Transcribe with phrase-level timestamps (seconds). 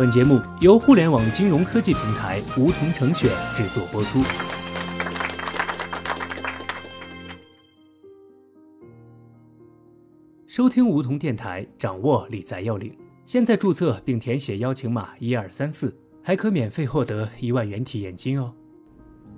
[0.00, 4.18] 本节目由互联网金融科技平台梧桐城选制作播出。
[10.46, 12.90] 收听梧桐电台，掌握理财要领。
[13.26, 18.50] 现在注册并填写邀请码一二三四，还可免费获得一万元体验金哦。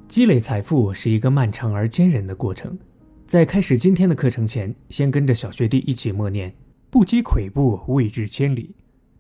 [0.06, 2.78] 积累财富是一个漫长而坚韧的过程。
[3.26, 6.54] 在开始今天的课程前，先跟着小学弟一起默念
[6.88, 8.72] ：“不积跬步，未至千里。”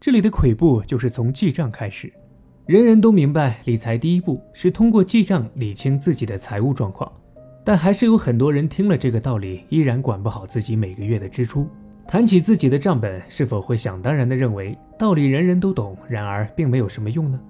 [0.04, 2.12] 这里的跬步就是从记账开始。
[2.66, 7.08] 人人都明白，理财第一步是通过记账理清自己的财务状况，
[7.64, 11.68] 但还是有很多人听了这个道理，依然管不好自己每个月的支出。
[12.04, 17.40] 谈起自己的账本，是否会想当然地认为道理人人都懂，然而并没有什么用呢？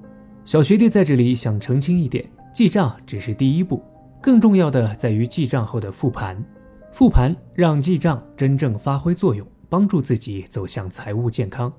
[0.45, 3.82] 小学弟在这里想澄清一点：记账只是第一步，
[4.21, 6.37] 更重要的在于记账后的复盘。
[6.93, 11.73] 复盘让记账真正发挥作用，帮助自己走向财务健康。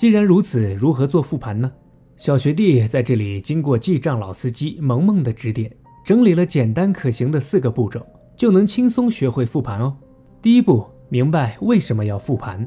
[0.00, 1.70] 既然如此，如何做复盘呢？
[2.16, 5.70] 小学弟在这里经过记账老司机萌萌的指点，
[6.02, 8.00] 整理了简单可行的四个步骤，
[8.34, 9.94] 就能轻松学会复盘哦。
[10.40, 10.86] 第一步。
[11.10, 12.66] 明白为什么要复盘？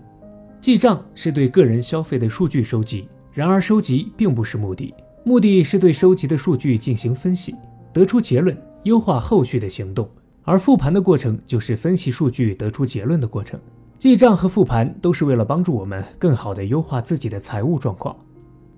[0.62, 7.56] 记账是对个人消费的数据收集，然而收集并不是目的，目的是对收集的数据进行分析，
[7.92, 10.08] 得出结论，优化后续的行动。
[10.44, 13.60] 而复盘的过程就是分析数据得出结论的过程。
[14.00, 18.16] 记账和复盘都是为了帮助我们更好地优化自己的财务状况。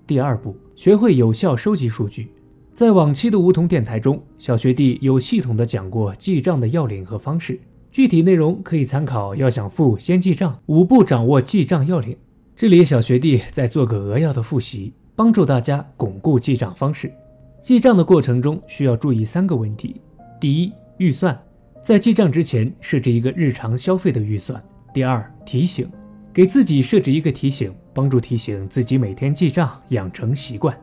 [0.06, 2.32] 第二步，学会有效收集数据。
[2.72, 7.58] 在往期的梧桐电台中，小学弟有系统地讲过记账的要领和方式。
[7.90, 9.34] 具体内容可以参考。
[9.34, 10.56] 要想富，先记账。
[10.66, 12.16] 五步掌握记账要领。
[12.54, 17.10] 这里小学弟再做个扼要的复习，帮助大家巩固记账方式。
[17.62, 20.00] 记账的过程中需要注意三个问题：
[20.38, 21.36] 第一，预算，
[21.82, 24.60] 在记账之前设置一个日常消费的预算；
[24.96, 25.86] 第二，提醒，
[26.32, 30.74] 给自己设置一个提醒，帮助提醒自己每天记账，养成习惯；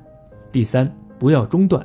[0.51, 1.83] 第三，不要中断，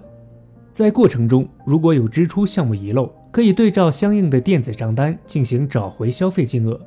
[0.75, 3.11] 在过程中如果有支出项目遗漏。
[3.31, 6.79] 可以对照相应的电子账单进行找回消费金额。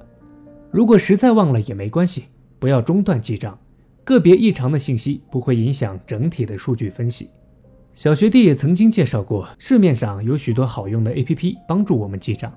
[0.69, 2.25] 如果实在忘了也没关系，
[2.59, 3.57] 不要中断记账。
[4.03, 7.31] 个别异常的信息不会影响整体的数据分析。
[7.95, 12.53] 小学弟也曾经介绍过，市面上有许多好用的 APP 帮助我们记账。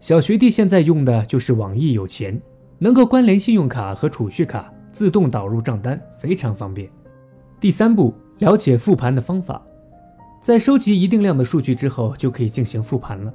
[0.00, 2.40] 小学弟现在用的就是网易有钱，
[2.78, 6.88] 能够关联信用卡和储蓄卡，自动导入账单，非常方便。
[7.60, 9.62] 第三步，了解复盘的方法。
[10.40, 13.32] 在收集一定量的数据之后，就可以进行复盘了。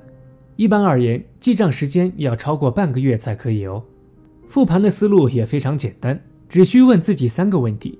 [0.55, 3.83] 一般而言，记账时间要超过半个月才可以哦。
[4.47, 7.99] 复盘的思路也非常简单，只需问自己三个问题：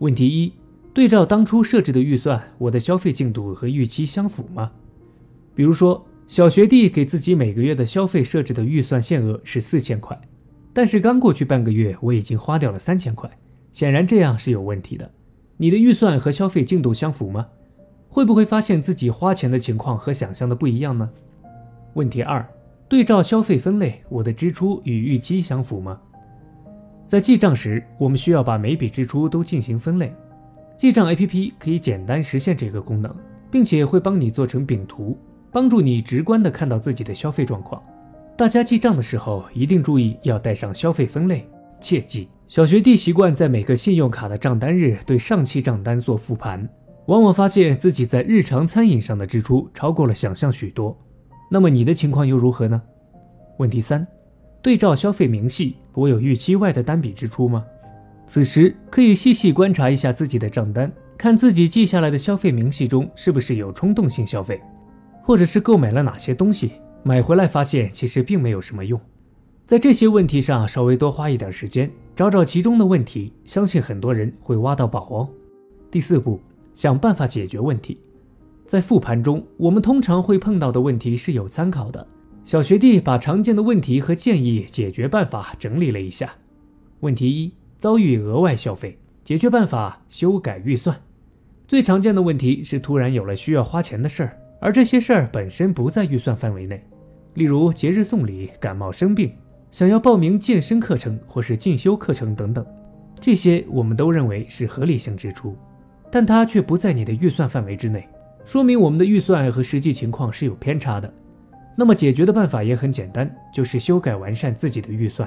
[0.00, 0.52] 问题一，
[0.92, 4.72] 对照当初设置的预算，我的消费进度和预期相符吗？
[5.54, 10.16] 比如说，小学弟给自己每个月的消费设置的预算限额是四千块，
[10.72, 13.28] 但是刚过去半个月，我已经花掉了三千块，
[13.72, 15.10] 显然这样是有问题的。
[15.56, 17.48] 你的预算和消费进度相符吗？
[18.08, 21.10] 会不会发现自己花钱的情况和想象的不一样呢？
[21.94, 22.48] 问题二，
[22.88, 26.00] 对照消费分类，我的支出与预期相符吗？
[27.08, 30.14] 在记账时，我们需要把每笔支出都进行分类。
[30.78, 33.12] 记账 APP 可以简单实现这个功能，
[33.50, 35.18] 并且会帮你做成饼图，
[35.52, 37.82] 帮助你直观的看到自己的消费状况。
[38.36, 41.46] 大家记账的时候一定注意要带上消费分类，
[41.80, 42.28] 切记。
[42.48, 46.68] 小学弟习惯在每个信用卡的账单日对上期账单做复盘。
[47.06, 50.96] 往往发现自己在日常餐饮上的支出超过了想象许多，
[51.50, 52.80] 那么你的情况又如何呢？
[53.58, 54.06] 问题三，
[54.62, 57.64] 对照消费明细，我有预期外的单笔支出吗？
[58.26, 64.60] 此时可以细细观察一下自己的账单，看自己记下来的消费明细中是不是有冲动性消费，
[65.30, 66.72] 或者是购买了哪些东西，
[67.04, 69.00] 买回来发现其实并没有什么用。
[69.64, 75.28] 在这些问题上稍微多花一点时间，找找其中的问题，相信很多人会挖到宝哦。
[75.88, 76.40] 第四步。
[76.74, 78.00] 想办法解决问题，
[78.66, 82.04] 在复盘中，我们通常会碰到的问题是有参考的。
[82.42, 86.34] 小学弟把常见的问题和建议解决办法整理了一下。
[87.00, 91.00] 问题一：遭遇额外消费，解决办法：修改预算。
[91.68, 96.84] 最常见的问题是突然有了需要花钱的事儿，而这些事儿本身不在预算范围内，
[97.34, 99.32] 例如节日送礼、感冒生病、
[99.70, 102.64] 想要报名健身课程或是进修课程等等，
[103.18, 105.56] 这些我们都认为是合理性支出。
[106.12, 108.06] 但它却不在你的预算范围之内，
[108.44, 111.12] 说明我们的预算和实际情况是有偏差的。
[111.76, 115.26] 那么解决的办法也很简单，就是修改完善自己的预算。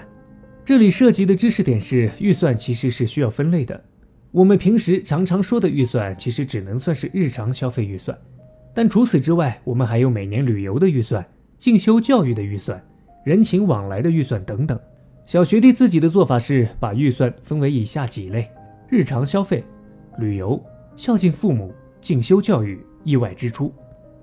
[0.63, 3.81] 这里涉及的知识点是，预算其实是需要分类的。
[4.29, 8.15] 我们平时常常说的预算，其实只能算是日常消费预算。
[8.73, 11.25] 但除此之外，我们还有每年旅游的预算、
[11.57, 12.83] 进修教育的预算、
[13.23, 14.79] 人情往来的预算等等。
[15.25, 18.49] 小学弟自己的做法是把预算分为以下几类：
[18.89, 19.63] 日常消费。
[20.19, 20.61] 旅游、
[20.95, 23.71] 孝敬父母、进修教育、意外支出。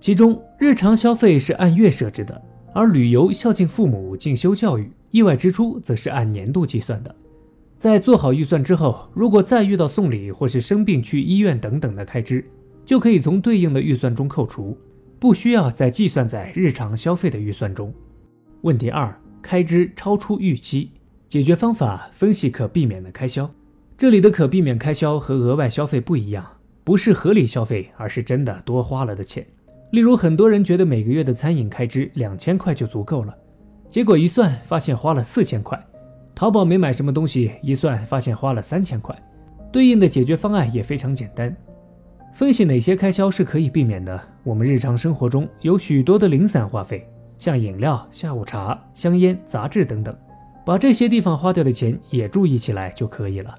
[0.01, 2.41] 其中，日常消费是按月设置的，
[2.73, 7.15] 而旅游、孝敬父母、进修教育、意外支出则是按年度计算的。
[7.77, 12.45] 在做好预算之后，如果再遇到送礼或是生病去医院等等的开支，
[12.91, 14.77] 就可以从对应的预算中扣除，
[15.21, 17.95] 不需要再计算在日常消费的预算中。
[18.63, 20.91] 问题二：开支超出预期，
[21.29, 23.49] 解决方法分析可避免的开销。
[23.97, 26.45] 这里的可避免开销和额外消费不一样，
[26.83, 29.47] 不是合理消费，而是真的多花了的钱。
[29.93, 33.33] 例如，很多人觉得每个月的餐饮开支两千块就足够了，
[33.89, 35.79] 结果一算发现花了四千块；
[36.35, 39.17] 淘宝没买什么东西，一算发现花了三千块。
[39.71, 41.57] 对应的解决方案也非常简单，
[42.33, 44.21] 分析哪些开销是可以避免的。
[44.43, 47.07] 我们日常生活中有许多的零散花费，
[47.37, 50.17] 像饮料、下午茶、香烟、杂志等等，
[50.65, 53.55] 把这些地方花掉的钱也注意起来就可以了。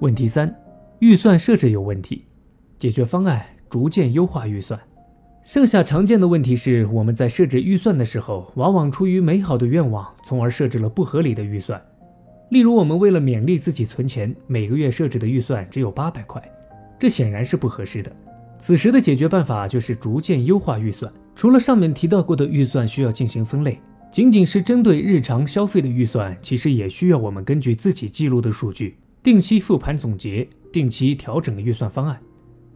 [0.00, 0.52] 问题三，
[0.98, 2.24] 预算设置有问题，
[2.78, 4.80] 解决方案逐渐优化预算。
[5.44, 11.80] 剩下常见的问题是，我们在设置预算的时候，往往出于美好的愿望，从而设置了不合理的预算。
[12.50, 16.42] 例如，我们为了勉励自己存钱，每个月设置的预算只有八百块，
[16.98, 18.10] 这显然是不合适的。
[18.58, 21.12] 此时的解决办法就是逐渐优化预算。
[21.34, 23.80] 除了上面提到过的预算需要进行分类，
[24.12, 32.18] 仅仅是针对日常消费的预算，其实也需要我们根据自己记录的数据，定期复盘总结，定期调整预算方案。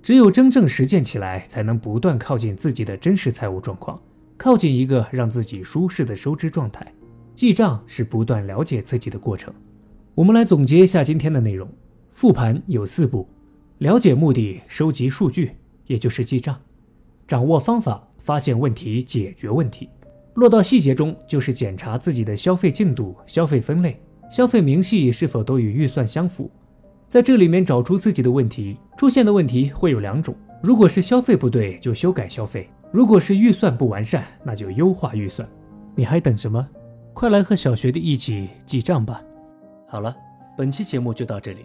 [0.02, 4.00] 只有真正实践起来，才能不断靠近自己的真实财务状况，
[4.36, 6.86] 靠近一个让自己舒适的收支状态。
[7.36, 9.54] 记账是不断了解自己的过程。
[10.16, 11.68] 我们来总结一下今天的内容：
[12.14, 13.28] 复盘有四步，
[13.78, 15.52] 了解目的，收集数据，
[15.86, 16.52] 也就是记账；
[17.28, 19.86] 掌握方法，发现问题，解决问题；
[20.34, 26.50] 落到细节中，就是检查自己的消费进度、消费分类、消费明细是否都与预算相符。
[27.06, 35.48] 在这里面找出自己的问题，出现的问题会有两种：如果是消费不对，就修改消费；如果是预算不完善，那就优化预算。
[35.94, 36.68] 你还等什么？
[37.14, 39.22] 快来和小学弟一起记账吧！
[39.86, 40.16] 好了，
[40.56, 41.64] 本期节目就到这里。